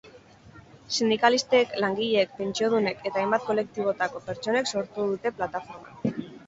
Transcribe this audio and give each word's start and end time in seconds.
Sindikalistek, 0.95 1.75
langileek, 1.85 2.33
pentsiodunek 2.41 3.07
eta 3.11 3.23
hainbat 3.23 3.47
kolektibotako 3.53 4.27
pertsonek 4.31 4.75
sortu 4.77 5.11
dute 5.15 5.37
plataforma. 5.41 6.29